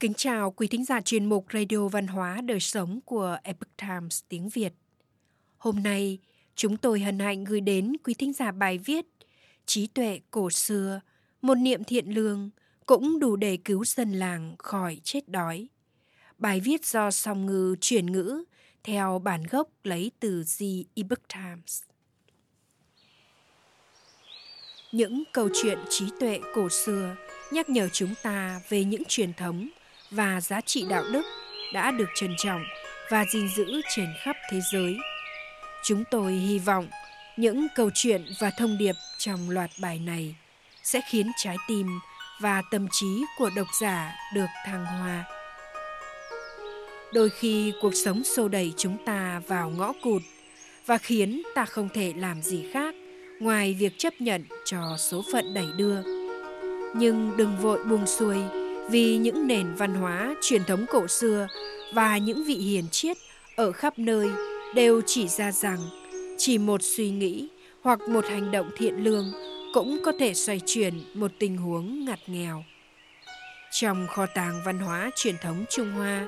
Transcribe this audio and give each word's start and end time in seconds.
Kính 0.00 0.14
chào 0.14 0.50
quý 0.50 0.66
thính 0.66 0.84
giả 0.84 1.00
chuyên 1.00 1.24
mục 1.24 1.46
Radio 1.52 1.88
Văn 1.88 2.06
hóa 2.06 2.40
Đời 2.40 2.60
Sống 2.60 3.00
của 3.04 3.38
Epoch 3.42 3.76
Times 3.76 4.20
tiếng 4.28 4.48
Việt. 4.48 4.72
Hôm 5.58 5.82
nay, 5.82 6.18
chúng 6.54 6.76
tôi 6.76 7.00
hân 7.00 7.18
hạnh 7.18 7.44
gửi 7.44 7.60
đến 7.60 7.92
quý 8.04 8.14
thính 8.14 8.32
giả 8.32 8.52
bài 8.52 8.78
viết 8.78 9.06
Trí 9.66 9.86
tuệ 9.86 10.20
cổ 10.30 10.50
xưa, 10.50 11.00
một 11.42 11.54
niệm 11.54 11.84
thiện 11.84 12.14
lương 12.14 12.50
cũng 12.86 13.18
đủ 13.18 13.36
để 13.36 13.58
cứu 13.64 13.84
dân 13.84 14.12
làng 14.12 14.54
khỏi 14.58 15.00
chết 15.04 15.28
đói. 15.28 15.68
Bài 16.38 16.60
viết 16.60 16.86
do 16.86 17.10
song 17.10 17.46
ngư 17.46 17.76
chuyển 17.80 18.12
ngữ 18.12 18.44
theo 18.84 19.18
bản 19.18 19.42
gốc 19.50 19.68
lấy 19.84 20.10
từ 20.20 20.44
The 20.58 20.66
Epoch 20.94 21.28
Times. 21.34 21.82
Những 24.92 25.24
câu 25.32 25.48
chuyện 25.62 25.78
trí 25.90 26.06
tuệ 26.20 26.40
cổ 26.54 26.68
xưa 26.68 27.16
nhắc 27.52 27.70
nhở 27.70 27.88
chúng 27.92 28.14
ta 28.22 28.60
về 28.68 28.84
những 28.84 29.02
truyền 29.08 29.32
thống 29.32 29.68
và 30.10 30.40
giá 30.40 30.60
trị 30.60 30.86
đạo 30.88 31.04
đức 31.12 31.22
đã 31.72 31.90
được 31.90 32.08
trân 32.14 32.34
trọng 32.38 32.64
và 33.10 33.24
gìn 33.24 33.48
giữ 33.56 33.80
trên 33.96 34.06
khắp 34.22 34.36
thế 34.50 34.60
giới. 34.72 34.96
Chúng 35.84 36.04
tôi 36.10 36.32
hy 36.32 36.58
vọng 36.58 36.88
những 37.36 37.66
câu 37.74 37.90
chuyện 37.94 38.24
và 38.40 38.50
thông 38.58 38.78
điệp 38.78 38.94
trong 39.18 39.50
loạt 39.50 39.70
bài 39.80 39.98
này 39.98 40.34
sẽ 40.82 41.00
khiến 41.10 41.32
trái 41.36 41.56
tim 41.68 41.86
và 42.40 42.62
tâm 42.70 42.86
trí 42.90 43.24
của 43.38 43.50
độc 43.56 43.66
giả 43.80 44.12
được 44.34 44.46
thăng 44.66 44.86
hoa. 44.86 45.24
Đôi 47.12 47.30
khi 47.30 47.72
cuộc 47.82 47.94
sống 48.04 48.24
xô 48.24 48.48
đẩy 48.48 48.72
chúng 48.76 48.96
ta 49.04 49.40
vào 49.46 49.70
ngõ 49.70 49.92
cụt 50.02 50.22
và 50.86 50.98
khiến 50.98 51.42
ta 51.54 51.64
không 51.64 51.88
thể 51.94 52.12
làm 52.16 52.42
gì 52.42 52.70
khác 52.72 52.94
ngoài 53.40 53.76
việc 53.78 53.92
chấp 53.98 54.20
nhận 54.20 54.44
cho 54.64 54.96
số 54.98 55.24
phận 55.32 55.54
đẩy 55.54 55.66
đưa. 55.76 56.02
Nhưng 56.94 57.36
đừng 57.36 57.56
vội 57.56 57.84
buông 57.84 58.06
xuôi 58.06 58.65
vì 58.90 59.16
những 59.16 59.46
nền 59.46 59.74
văn 59.74 59.94
hóa 59.94 60.34
truyền 60.42 60.64
thống 60.64 60.86
cổ 60.90 61.06
xưa 61.08 61.46
và 61.94 62.18
những 62.18 62.44
vị 62.44 62.54
hiền 62.54 62.84
triết 62.90 63.16
ở 63.56 63.72
khắp 63.72 63.98
nơi 63.98 64.28
đều 64.74 65.00
chỉ 65.06 65.28
ra 65.28 65.52
rằng 65.52 65.78
chỉ 66.38 66.58
một 66.58 66.80
suy 66.82 67.10
nghĩ 67.10 67.48
hoặc 67.82 68.00
một 68.08 68.24
hành 68.26 68.50
động 68.50 68.70
thiện 68.76 69.04
lương 69.04 69.32
cũng 69.74 69.98
có 70.04 70.12
thể 70.20 70.34
xoay 70.34 70.60
chuyển 70.66 70.94
một 71.14 71.30
tình 71.38 71.56
huống 71.56 72.04
ngặt 72.04 72.18
nghèo. 72.26 72.64
Trong 73.70 74.06
kho 74.06 74.26
tàng 74.26 74.60
văn 74.64 74.78
hóa 74.78 75.10
truyền 75.16 75.34
thống 75.42 75.64
Trung 75.70 75.92
Hoa, 75.92 76.26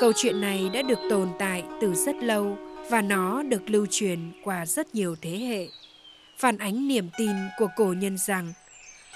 câu 0.00 0.12
chuyện 0.16 0.40
này 0.40 0.70
đã 0.74 0.82
được 0.82 0.98
tồn 1.10 1.28
tại 1.38 1.64
từ 1.80 1.94
rất 1.94 2.16
lâu 2.16 2.58
và 2.90 3.02
nó 3.02 3.42
được 3.42 3.70
lưu 3.70 3.86
truyền 3.90 4.18
qua 4.44 4.66
rất 4.66 4.94
nhiều 4.94 5.16
thế 5.22 5.30
hệ, 5.30 5.66
phản 6.38 6.58
ánh 6.58 6.88
niềm 6.88 7.08
tin 7.18 7.30
của 7.58 7.68
cổ 7.76 7.94
nhân 7.98 8.18
rằng 8.18 8.52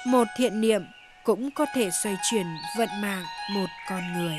một 0.07 0.25
thiện 0.39 0.61
niệm 0.61 0.83
cũng 1.25 1.51
có 1.51 1.67
thể 1.75 1.91
xoay 2.03 2.17
chuyển 2.31 2.47
vận 2.79 2.89
mạng 3.03 3.25
một 3.55 3.67
con 3.89 4.03
người. 4.17 4.39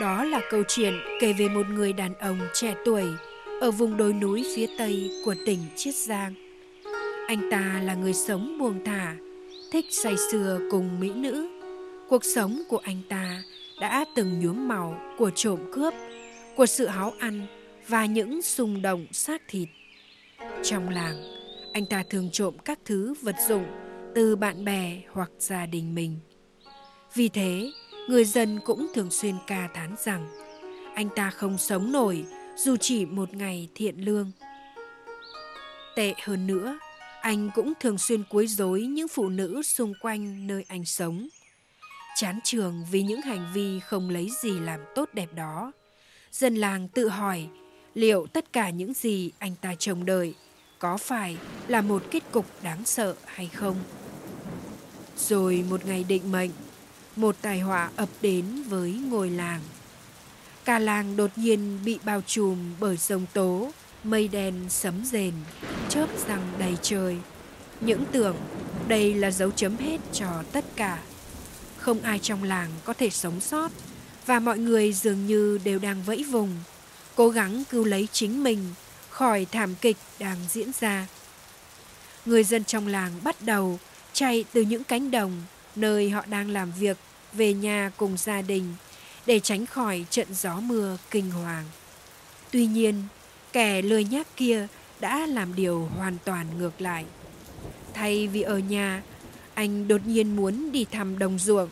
Đó 0.00 0.24
là 0.24 0.40
câu 0.50 0.62
chuyện 0.68 0.94
kể 1.20 1.32
về 1.32 1.48
một 1.48 1.66
người 1.68 1.92
đàn 1.92 2.14
ông 2.14 2.38
trẻ 2.54 2.74
tuổi 2.84 3.04
ở 3.60 3.70
vùng 3.70 3.96
đồi 3.96 4.12
núi 4.12 4.46
phía 4.56 4.66
tây 4.78 5.10
của 5.24 5.34
tỉnh 5.46 5.58
Chiết 5.76 5.94
Giang. 5.94 6.34
Anh 7.28 7.50
ta 7.50 7.80
là 7.84 7.94
người 7.94 8.14
sống 8.14 8.58
buông 8.58 8.84
thả, 8.84 9.16
thích 9.72 9.84
say 9.90 10.14
sưa 10.32 10.58
cùng 10.70 11.00
mỹ 11.00 11.12
nữ. 11.14 11.48
Cuộc 12.08 12.24
sống 12.24 12.62
của 12.68 12.78
anh 12.78 13.02
ta 13.08 13.42
đã 13.80 14.04
từng 14.16 14.40
nhuốm 14.40 14.68
màu 14.68 15.00
của 15.18 15.30
trộm 15.30 15.60
cướp, 15.72 15.94
của 16.56 16.66
sự 16.66 16.86
háo 16.86 17.12
ăn 17.18 17.46
và 17.88 18.06
những 18.06 18.42
xung 18.42 18.82
động 18.82 19.06
xác 19.12 19.42
thịt. 19.48 19.68
Trong 20.62 20.88
làng, 20.88 21.22
anh 21.72 21.86
ta 21.86 22.02
thường 22.10 22.30
trộm 22.32 22.54
các 22.64 22.78
thứ 22.84 23.14
vật 23.22 23.36
dụng 23.48 23.66
từ 24.16 24.36
bạn 24.36 24.64
bè 24.64 25.00
hoặc 25.12 25.30
gia 25.38 25.66
đình 25.66 25.94
mình. 25.94 26.18
Vì 27.14 27.28
thế, 27.28 27.70
người 28.08 28.24
dân 28.24 28.60
cũng 28.64 28.86
thường 28.94 29.10
xuyên 29.10 29.34
ca 29.46 29.68
thán 29.74 29.94
rằng 29.98 30.28
anh 30.94 31.08
ta 31.16 31.30
không 31.30 31.58
sống 31.58 31.92
nổi 31.92 32.24
dù 32.56 32.76
chỉ 32.76 33.06
một 33.06 33.34
ngày 33.34 33.68
thiện 33.74 34.04
lương. 34.04 34.32
Tệ 35.96 36.14
hơn 36.22 36.46
nữa, 36.46 36.78
anh 37.20 37.50
cũng 37.54 37.72
thường 37.80 37.98
xuyên 37.98 38.24
quấy 38.24 38.46
rối 38.46 38.80
những 38.80 39.08
phụ 39.08 39.28
nữ 39.28 39.62
xung 39.62 39.92
quanh 40.02 40.46
nơi 40.46 40.64
anh 40.68 40.84
sống. 40.84 41.28
Chán 42.16 42.38
trường 42.44 42.84
vì 42.90 43.02
những 43.02 43.22
hành 43.22 43.50
vi 43.54 43.80
không 43.80 44.10
lấy 44.10 44.30
gì 44.42 44.58
làm 44.58 44.80
tốt 44.94 45.08
đẹp 45.12 45.28
đó. 45.34 45.72
Dân 46.32 46.54
làng 46.54 46.88
tự 46.88 47.08
hỏi 47.08 47.48
liệu 47.94 48.26
tất 48.26 48.52
cả 48.52 48.70
những 48.70 48.94
gì 48.94 49.30
anh 49.38 49.54
ta 49.60 49.74
trông 49.74 50.04
đợi 50.04 50.34
có 50.78 50.96
phải 50.96 51.36
là 51.68 51.80
một 51.80 52.02
kết 52.10 52.22
cục 52.32 52.46
đáng 52.62 52.84
sợ 52.84 53.14
hay 53.24 53.48
không? 53.48 53.76
Rồi 55.18 55.64
một 55.70 55.86
ngày 55.86 56.04
định 56.04 56.32
mệnh, 56.32 56.50
một 57.16 57.36
tai 57.42 57.60
họa 57.60 57.90
ập 57.96 58.08
đến 58.20 58.62
với 58.68 58.92
ngôi 58.92 59.30
làng. 59.30 59.60
Cả 60.64 60.78
làng 60.78 61.16
đột 61.16 61.30
nhiên 61.36 61.78
bị 61.84 61.98
bao 62.04 62.22
trùm 62.26 62.58
bởi 62.80 62.96
sông 62.96 63.26
tố, 63.32 63.70
mây 64.04 64.28
đen 64.28 64.54
sấm 64.68 65.04
rền, 65.04 65.32
chớp 65.88 66.06
răng 66.28 66.52
đầy 66.58 66.76
trời. 66.82 67.16
Những 67.80 68.04
tưởng 68.12 68.36
đây 68.88 69.14
là 69.14 69.30
dấu 69.30 69.50
chấm 69.50 69.76
hết 69.76 70.00
cho 70.12 70.42
tất 70.52 70.64
cả. 70.76 70.98
Không 71.78 72.00
ai 72.00 72.18
trong 72.18 72.42
làng 72.42 72.70
có 72.84 72.92
thể 72.92 73.10
sống 73.10 73.40
sót 73.40 73.72
và 74.26 74.40
mọi 74.40 74.58
người 74.58 74.92
dường 74.92 75.26
như 75.26 75.58
đều 75.64 75.78
đang 75.78 76.02
vẫy 76.02 76.24
vùng, 76.24 76.50
cố 77.14 77.28
gắng 77.28 77.62
cứu 77.70 77.84
lấy 77.84 78.08
chính 78.12 78.44
mình 78.44 78.58
khỏi 79.10 79.46
thảm 79.52 79.74
kịch 79.80 79.96
đang 80.18 80.36
diễn 80.48 80.70
ra. 80.80 81.06
Người 82.26 82.44
dân 82.44 82.64
trong 82.64 82.86
làng 82.86 83.12
bắt 83.24 83.42
đầu 83.42 83.78
chạy 84.16 84.44
từ 84.52 84.62
những 84.62 84.84
cánh 84.84 85.10
đồng 85.10 85.42
nơi 85.76 86.10
họ 86.10 86.24
đang 86.28 86.50
làm 86.50 86.72
việc 86.78 86.96
về 87.32 87.54
nhà 87.54 87.90
cùng 87.96 88.16
gia 88.16 88.42
đình 88.42 88.74
để 89.26 89.40
tránh 89.40 89.66
khỏi 89.66 90.06
trận 90.10 90.26
gió 90.34 90.60
mưa 90.60 90.96
kinh 91.10 91.30
hoàng. 91.30 91.64
Tuy 92.50 92.66
nhiên, 92.66 93.02
kẻ 93.52 93.82
lười 93.82 94.04
nhác 94.04 94.36
kia 94.36 94.66
đã 95.00 95.26
làm 95.26 95.54
điều 95.54 95.88
hoàn 95.96 96.16
toàn 96.24 96.46
ngược 96.58 96.80
lại. 96.80 97.04
Thay 97.94 98.28
vì 98.28 98.42
ở 98.42 98.58
nhà, 98.58 99.02
anh 99.54 99.88
đột 99.88 100.06
nhiên 100.06 100.36
muốn 100.36 100.72
đi 100.72 100.84
thăm 100.84 101.18
đồng 101.18 101.38
ruộng. 101.38 101.68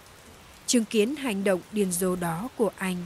Chứng 0.66 0.84
kiến 0.84 1.16
hành 1.16 1.44
động 1.44 1.60
điên 1.72 1.93
rồ 1.93 2.16
đó 2.16 2.49
của 2.56 2.71
anh, 2.77 2.97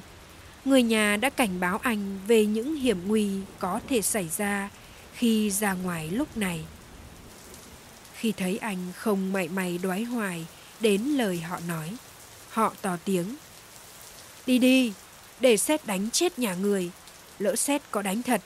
người 0.64 0.82
nhà 0.82 1.16
đã 1.16 1.30
cảnh 1.30 1.60
báo 1.60 1.78
anh 1.82 2.18
về 2.26 2.46
những 2.46 2.76
hiểm 2.76 3.08
nguy 3.08 3.30
có 3.58 3.80
thể 3.88 4.02
xảy 4.02 4.28
ra 4.36 4.70
khi 5.14 5.50
ra 5.50 5.72
ngoài 5.72 6.10
lúc 6.10 6.36
này 6.36 6.64
khi 8.18 8.32
thấy 8.32 8.58
anh 8.58 8.78
không 8.96 9.32
mảy 9.32 9.48
may 9.48 9.78
đoái 9.82 10.04
hoài 10.04 10.46
đến 10.80 11.02
lời 11.02 11.40
họ 11.40 11.60
nói. 11.68 11.96
Họ 12.50 12.72
to 12.82 12.96
tiếng. 13.04 13.36
Đi 14.46 14.58
đi, 14.58 14.92
để 15.40 15.56
xét 15.56 15.86
đánh 15.86 16.10
chết 16.10 16.38
nhà 16.38 16.54
người. 16.54 16.90
Lỡ 17.38 17.56
xét 17.56 17.82
có 17.90 18.02
đánh 18.02 18.22
thật, 18.22 18.40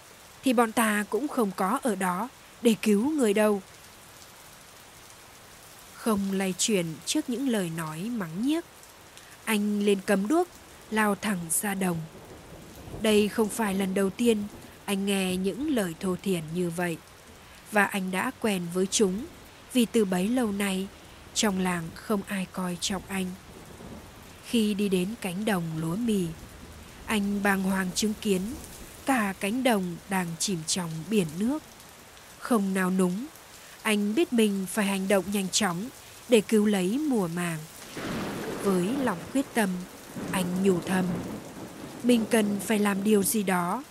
thì 0.45 0.53
bọn 0.53 0.73
ta 0.73 1.05
cũng 1.11 1.29
không 1.29 1.51
có 1.57 1.79
ở 1.83 1.95
đó 1.95 2.29
để 2.63 2.75
cứu 2.83 3.11
người 3.11 3.35
đâu. 3.35 3.63
Không 5.95 6.33
lay 6.33 6.55
chuyển 6.59 6.87
trước 7.07 7.31
những 7.31 7.49
lời 7.49 7.71
nói 7.77 7.99
mắng 8.01 8.47
nhiếc. 8.47 8.65
Anh 9.45 9.81
lên 9.81 10.01
cấm 10.07 10.29
đuốc, 10.29 10.49
lao 10.91 11.15
thẳng 11.15 11.39
ra 11.51 11.75
đồng. 11.75 11.99
Đây 13.03 13.29
không 13.29 13.49
phải 13.49 13.75
lần 13.75 13.95
đầu 13.95 14.11
tiên 14.11 14.43
anh 14.85 15.07
nghe 15.07 15.37
những 15.37 15.75
lời 15.75 15.95
thô 16.01 16.17
thiển 16.23 16.43
như 16.55 16.71
vậy. 16.71 16.97
Và 17.73 17.85
anh 17.85 18.11
đã 18.11 18.31
quen 18.41 18.63
với 18.75 18.87
chúng 18.87 19.25
vì 19.73 19.87
từ 19.93 20.05
bấy 20.05 20.29
lâu 20.29 20.53
nay 20.53 20.89
trong 21.35 21.59
làng 21.59 21.89
không 21.95 22.21
ai 22.27 22.47
coi 22.53 22.77
trọng 22.81 23.03
anh. 23.09 23.27
Khi 24.45 24.75
đi 24.75 24.89
đến 24.89 25.09
cánh 25.21 25.45
đồng 25.45 25.65
lúa 25.81 25.97
mì, 25.97 26.27
anh 27.07 27.43
bàng 27.43 27.63
hoàng 27.63 27.91
chứng 27.95 28.15
kiến 28.21 28.41
cả 29.07 29.35
cánh 29.41 29.63
đồng 29.63 29.97
đang 30.09 30.27
chìm 30.39 30.59
trong 30.67 30.91
biển 31.11 31.27
nước. 31.39 31.63
Không 32.39 32.75
nào 32.75 32.91
núng, 32.91 33.27
anh 33.83 34.15
biết 34.15 34.33
mình 34.33 34.67
phải 34.71 34.87
hành 34.87 35.09
động 35.09 35.25
nhanh 35.33 35.49
chóng 35.49 35.89
để 36.29 36.41
cứu 36.41 36.67
lấy 36.67 36.99
mùa 36.99 37.29
màng. 37.29 37.59
Với 38.63 38.89
lòng 39.03 39.19
quyết 39.35 39.47
tâm, 39.55 39.69
anh 40.31 40.63
nhủ 40.63 40.81
thầm, 40.87 41.05
mình 42.03 42.25
cần 42.31 42.61
phải 42.67 42.79
làm 42.79 43.05
điều 43.05 43.23
gì 43.23 43.43
đó, 43.43 43.85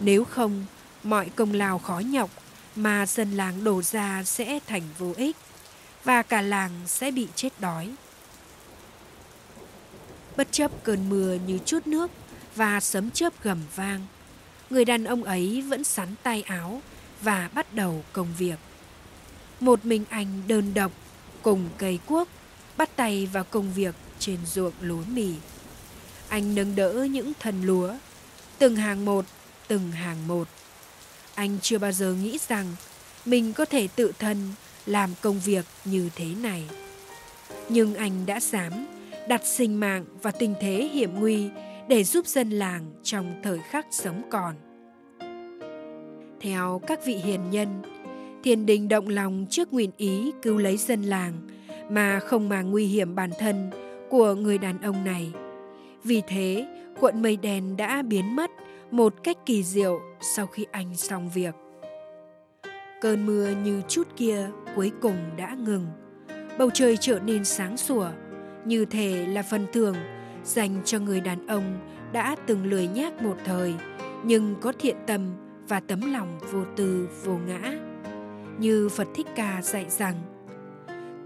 nếu 0.00 0.24
không 0.24 0.64
mọi 1.02 1.28
công 1.28 1.52
lao 1.52 1.78
khó 1.78 1.98
nhọc 1.98 2.30
mà 2.76 3.06
dân 3.06 3.36
làng 3.36 3.64
đổ 3.64 3.82
ra 3.82 4.22
sẽ 4.24 4.58
thành 4.66 4.82
vô 4.98 5.12
ích 5.16 5.36
và 6.04 6.22
cả 6.22 6.42
làng 6.42 6.70
sẽ 6.86 7.10
bị 7.10 7.28
chết 7.34 7.60
đói. 7.60 7.90
Bất 10.36 10.48
chấp 10.52 10.70
cơn 10.82 11.08
mưa 11.08 11.38
như 11.46 11.58
chút 11.64 11.86
nước 11.86 12.10
và 12.56 12.80
sấm 12.80 13.10
chớp 13.10 13.42
gầm 13.42 13.58
vang, 13.76 14.06
người 14.70 14.84
đàn 14.84 15.04
ông 15.04 15.24
ấy 15.24 15.62
vẫn 15.68 15.84
sắn 15.84 16.08
tay 16.22 16.42
áo 16.42 16.82
và 17.22 17.50
bắt 17.54 17.74
đầu 17.74 18.04
công 18.12 18.28
việc. 18.38 18.58
Một 19.60 19.84
mình 19.84 20.04
anh 20.08 20.42
đơn 20.48 20.74
độc 20.74 20.92
cùng 21.42 21.68
cây 21.78 21.98
cuốc 22.06 22.28
bắt 22.76 22.96
tay 22.96 23.28
vào 23.32 23.44
công 23.44 23.72
việc 23.72 23.94
trên 24.18 24.38
ruộng 24.46 24.72
lúa 24.80 25.02
mì. 25.08 25.34
Anh 26.28 26.54
nâng 26.54 26.76
đỡ 26.76 27.06
những 27.10 27.32
thân 27.40 27.62
lúa, 27.62 27.94
từng 28.58 28.76
hàng 28.76 29.04
một, 29.04 29.24
từng 29.68 29.92
hàng 29.92 30.28
một 30.28 30.48
anh 31.34 31.58
chưa 31.62 31.78
bao 31.78 31.92
giờ 31.92 32.14
nghĩ 32.22 32.38
rằng 32.48 32.66
mình 33.24 33.52
có 33.52 33.64
thể 33.64 33.88
tự 33.96 34.12
thân 34.18 34.36
làm 34.86 35.10
công 35.20 35.40
việc 35.40 35.64
như 35.84 36.08
thế 36.16 36.26
này. 36.42 36.64
Nhưng 37.68 37.94
anh 37.94 38.26
đã 38.26 38.40
dám 38.40 38.72
đặt 39.28 39.40
sinh 39.44 39.80
mạng 39.80 40.04
và 40.22 40.30
tình 40.30 40.54
thế 40.60 40.90
hiểm 40.92 41.20
nguy 41.20 41.48
để 41.88 42.04
giúp 42.04 42.26
dân 42.26 42.50
làng 42.50 42.90
trong 43.02 43.40
thời 43.42 43.58
khắc 43.58 43.86
sống 43.90 44.22
còn. 44.30 44.54
Theo 46.40 46.80
các 46.86 47.00
vị 47.04 47.14
hiền 47.14 47.50
nhân, 47.50 47.82
thiên 48.44 48.66
đình 48.66 48.88
động 48.88 49.08
lòng 49.08 49.46
trước 49.50 49.72
nguyện 49.72 49.90
ý 49.96 50.32
cứu 50.42 50.58
lấy 50.58 50.76
dân 50.76 51.02
làng 51.02 51.32
mà 51.90 52.20
không 52.20 52.48
mang 52.48 52.70
nguy 52.70 52.86
hiểm 52.86 53.14
bản 53.14 53.30
thân 53.38 53.70
của 54.10 54.34
người 54.34 54.58
đàn 54.58 54.82
ông 54.82 55.04
này. 55.04 55.32
Vì 56.04 56.22
thế, 56.28 56.66
cuộn 57.00 57.22
mây 57.22 57.36
đen 57.36 57.76
đã 57.76 58.02
biến 58.02 58.36
mất 58.36 58.50
một 58.90 59.14
cách 59.24 59.36
kỳ 59.46 59.62
diệu 59.62 60.00
sau 60.20 60.46
khi 60.46 60.66
anh 60.70 60.96
xong 60.96 61.30
việc. 61.34 61.54
Cơn 63.00 63.26
mưa 63.26 63.48
như 63.64 63.82
chút 63.88 64.08
kia 64.16 64.48
cuối 64.76 64.92
cùng 65.02 65.16
đã 65.36 65.56
ngừng. 65.58 65.86
Bầu 66.58 66.70
trời 66.74 66.96
trở 66.96 67.18
nên 67.18 67.44
sáng 67.44 67.76
sủa, 67.76 68.10
như 68.64 68.84
thể 68.84 69.26
là 69.26 69.42
phần 69.42 69.66
thưởng 69.72 69.96
dành 70.44 70.82
cho 70.84 70.98
người 70.98 71.20
đàn 71.20 71.46
ông 71.46 71.78
đã 72.12 72.36
từng 72.46 72.66
lười 72.66 72.88
nhác 72.88 73.22
một 73.22 73.36
thời 73.44 73.74
nhưng 74.24 74.54
có 74.60 74.72
thiện 74.78 74.96
tâm 75.06 75.20
và 75.68 75.80
tấm 75.80 76.12
lòng 76.12 76.38
vô 76.52 76.64
tư 76.76 77.08
vô 77.24 77.38
ngã 77.46 77.72
như 78.58 78.88
phật 78.88 79.08
thích 79.14 79.26
ca 79.36 79.62
dạy 79.62 79.86
rằng 79.88 80.14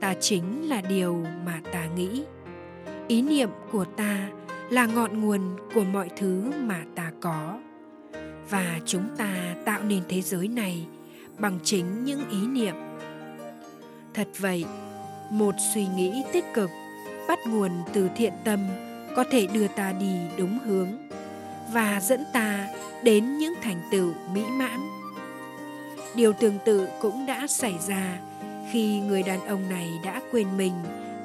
ta 0.00 0.14
chính 0.20 0.68
là 0.68 0.80
điều 0.80 1.24
mà 1.46 1.60
ta 1.72 1.86
nghĩ 1.86 2.24
ý 3.08 3.22
niệm 3.22 3.48
của 3.72 3.84
ta 3.84 4.28
là 4.70 4.86
ngọn 4.86 5.20
nguồn 5.20 5.56
của 5.74 5.84
mọi 5.84 6.08
thứ 6.16 6.52
mà 6.60 6.84
ta 6.94 7.12
có. 7.20 7.58
Và 8.50 8.80
chúng 8.86 9.08
ta 9.16 9.54
tạo 9.64 9.82
nên 9.82 10.02
thế 10.08 10.20
giới 10.20 10.48
này 10.48 10.86
bằng 11.38 11.58
chính 11.64 12.04
những 12.04 12.28
ý 12.30 12.46
niệm. 12.46 12.74
Thật 14.14 14.28
vậy, 14.38 14.64
một 15.30 15.54
suy 15.74 15.86
nghĩ 15.86 16.24
tích 16.32 16.44
cực 16.54 16.70
bắt 17.28 17.38
nguồn 17.48 17.70
từ 17.92 18.08
thiện 18.16 18.32
tâm 18.44 18.60
có 19.16 19.24
thể 19.30 19.46
đưa 19.46 19.68
ta 19.68 19.92
đi 19.92 20.12
đúng 20.38 20.58
hướng 20.58 20.88
và 21.72 22.00
dẫn 22.00 22.24
ta 22.32 22.68
đến 23.02 23.38
những 23.38 23.54
thành 23.62 23.80
tựu 23.90 24.12
mỹ 24.34 24.42
mãn. 24.50 24.80
Điều 26.14 26.32
tương 26.32 26.58
tự 26.64 26.88
cũng 27.00 27.26
đã 27.26 27.46
xảy 27.46 27.74
ra 27.88 28.18
khi 28.72 29.00
người 29.00 29.22
đàn 29.22 29.46
ông 29.46 29.68
này 29.68 29.90
đã 30.04 30.20
quên 30.32 30.56
mình 30.56 30.72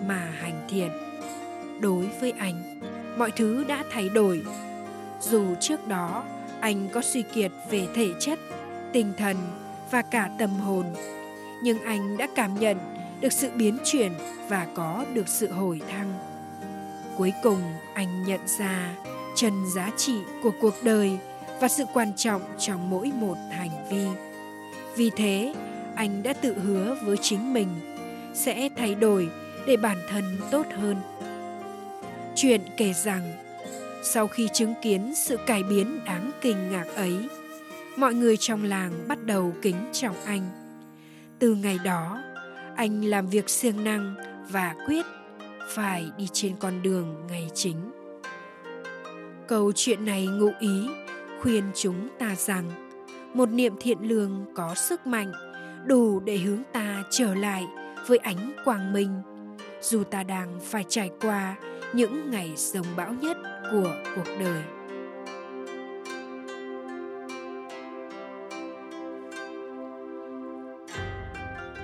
mà 0.07 0.31
hành 0.39 0.67
thiện 0.69 0.89
đối 1.81 2.05
với 2.21 2.31
anh 2.31 2.79
mọi 3.19 3.31
thứ 3.31 3.63
đã 3.67 3.83
thay 3.91 4.09
đổi. 4.09 4.41
Dù 5.21 5.55
trước 5.59 5.87
đó, 5.87 6.23
anh 6.59 6.87
có 6.93 7.01
suy 7.01 7.21
kiệt 7.21 7.51
về 7.69 7.87
thể 7.95 8.07
chất, 8.19 8.39
tinh 8.93 9.13
thần 9.17 9.37
và 9.91 10.01
cả 10.01 10.29
tâm 10.39 10.49
hồn, 10.49 10.85
nhưng 11.63 11.83
anh 11.83 12.17
đã 12.17 12.27
cảm 12.35 12.59
nhận 12.59 12.77
được 13.21 13.33
sự 13.33 13.49
biến 13.55 13.77
chuyển 13.85 14.11
và 14.49 14.67
có 14.75 15.05
được 15.13 15.27
sự 15.27 15.51
hồi 15.51 15.81
thăng. 15.91 16.13
Cuối 17.17 17.33
cùng, 17.43 17.61
anh 17.93 18.23
nhận 18.23 18.39
ra 18.59 18.95
chân 19.35 19.53
giá 19.75 19.91
trị 19.97 20.15
của 20.43 20.51
cuộc 20.61 20.73
đời 20.83 21.17
và 21.59 21.67
sự 21.67 21.85
quan 21.93 22.13
trọng 22.15 22.41
trong 22.57 22.89
mỗi 22.89 23.11
một 23.15 23.37
hành 23.51 23.87
vi. 23.89 24.05
Vì 24.95 25.09
thế, 25.15 25.53
anh 25.95 26.23
đã 26.23 26.33
tự 26.33 26.59
hứa 26.59 26.97
với 27.03 27.17
chính 27.21 27.53
mình 27.53 27.67
sẽ 28.33 28.69
thay 28.77 28.95
đổi 28.95 29.29
để 29.67 29.77
bản 29.77 29.97
thân 30.09 30.37
tốt 30.51 30.65
hơn 30.77 30.95
chuyện 32.41 32.61
kể 32.77 32.93
rằng, 32.93 33.31
sau 34.03 34.27
khi 34.27 34.47
chứng 34.53 34.73
kiến 34.81 35.13
sự 35.15 35.37
cải 35.47 35.63
biến 35.63 35.99
đáng 36.05 36.31
kinh 36.41 36.71
ngạc 36.71 36.85
ấy, 36.95 37.29
mọi 37.97 38.13
người 38.13 38.37
trong 38.37 38.63
làng 38.63 39.07
bắt 39.07 39.25
đầu 39.25 39.53
kính 39.61 39.75
trọng 39.93 40.15
anh. 40.25 40.49
Từ 41.39 41.55
ngày 41.55 41.79
đó, 41.83 42.21
anh 42.75 43.05
làm 43.05 43.27
việc 43.27 43.49
siêng 43.49 43.83
năng 43.83 44.15
và 44.49 44.75
quyết 44.87 45.05
phải 45.67 46.11
đi 46.17 46.27
trên 46.33 46.55
con 46.59 46.81
đường 46.81 47.15
ngày 47.29 47.49
chính. 47.53 47.91
Câu 49.47 49.71
chuyện 49.75 50.05
này 50.05 50.27
ngụ 50.27 50.51
ý 50.59 50.87
khuyên 51.41 51.63
chúng 51.75 52.07
ta 52.19 52.35
rằng, 52.35 52.69
một 53.33 53.49
niệm 53.49 53.73
thiện 53.79 53.97
lương 54.01 54.45
có 54.55 54.75
sức 54.75 55.07
mạnh, 55.07 55.31
đủ 55.85 56.19
để 56.19 56.37
hướng 56.37 56.63
ta 56.73 57.03
trở 57.09 57.35
lại 57.35 57.65
với 58.07 58.17
ánh 58.17 58.53
quang 58.65 58.93
minh. 58.93 59.21
Dù 59.81 60.03
ta 60.03 60.23
đang 60.23 60.59
phải 60.63 60.85
trải 60.89 61.09
qua 61.21 61.55
những 61.93 62.29
ngày 62.31 62.53
rồng 62.55 62.95
bão 62.95 63.13
nhất 63.13 63.37
của 63.71 63.95
cuộc 64.15 64.27
đời. 64.39 64.63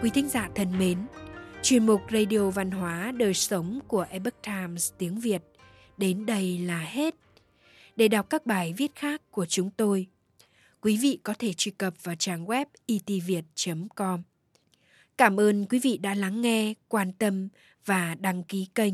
Quý 0.01 0.09
thính 0.13 0.29
giả 0.29 0.49
thân 0.55 0.79
mến, 0.79 1.05
chuyên 1.63 1.85
mục 1.85 2.01
radio 2.11 2.49
văn 2.49 2.71
hóa 2.71 3.11
đời 3.11 3.33
sống 3.33 3.79
của 3.87 4.05
epoch 4.09 4.41
times 4.43 4.93
tiếng 4.97 5.19
việt 5.19 5.41
đến 5.97 6.25
đây 6.25 6.57
là 6.57 6.79
hết. 6.79 7.15
Để 7.95 8.07
đọc 8.07 8.29
các 8.29 8.45
bài 8.45 8.73
viết 8.77 8.95
khác 8.95 9.21
của 9.31 9.45
chúng 9.45 9.69
tôi, 9.69 10.07
quý 10.81 10.97
vị 11.01 11.19
có 11.23 11.33
thể 11.39 11.53
truy 11.53 11.71
cập 11.71 12.03
vào 12.03 12.15
trang 12.15 12.45
web 12.45 12.65
itviet 12.85 13.45
com. 13.95 14.21
Cảm 15.17 15.39
ơn 15.39 15.65
quý 15.65 15.79
vị 15.79 15.97
đã 15.97 16.13
lắng 16.13 16.41
nghe, 16.41 16.73
quan 16.87 17.11
tâm 17.13 17.47
và 17.85 18.15
đăng 18.19 18.43
ký 18.43 18.67
kênh 18.75 18.93